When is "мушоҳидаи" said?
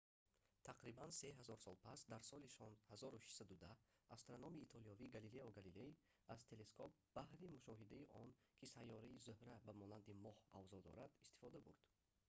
7.55-8.09